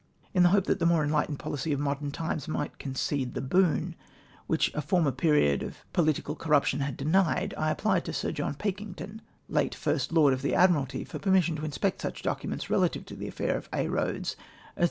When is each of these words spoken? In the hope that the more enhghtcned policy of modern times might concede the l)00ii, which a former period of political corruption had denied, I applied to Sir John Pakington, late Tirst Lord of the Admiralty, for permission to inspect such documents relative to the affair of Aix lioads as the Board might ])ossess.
In 0.33 0.41
the 0.41 0.49
hope 0.49 0.63
that 0.63 0.79
the 0.79 0.87
more 0.87 1.05
enhghtcned 1.05 1.37
policy 1.37 1.71
of 1.71 1.79
modern 1.79 2.09
times 2.09 2.47
might 2.47 2.79
concede 2.79 3.35
the 3.35 3.39
l)00ii, 3.41 3.93
which 4.47 4.73
a 4.73 4.81
former 4.81 5.11
period 5.11 5.61
of 5.61 5.85
political 5.93 6.33
corruption 6.35 6.79
had 6.79 6.97
denied, 6.97 7.53
I 7.55 7.69
applied 7.69 8.05
to 8.05 8.13
Sir 8.13 8.31
John 8.31 8.55
Pakington, 8.55 9.21
late 9.47 9.73
Tirst 9.73 10.11
Lord 10.11 10.33
of 10.33 10.41
the 10.41 10.55
Admiralty, 10.55 11.03
for 11.03 11.19
permission 11.19 11.55
to 11.57 11.65
inspect 11.65 12.01
such 12.01 12.23
documents 12.23 12.67
relative 12.67 13.05
to 13.05 13.15
the 13.15 13.27
affair 13.27 13.55
of 13.55 13.69
Aix 13.71 13.71
lioads 13.71 13.75
as 13.77 13.85
the 13.85 13.89
Board 13.91 14.15
might 14.15 14.21
])ossess. 14.21 14.77